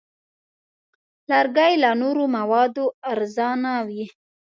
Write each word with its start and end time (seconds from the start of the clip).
لرګی 1.31 1.73
له 1.83 1.91
نورو 2.01 2.23
موادو 2.37 2.85
ارزانه 3.11 3.73
وي. 3.87 4.05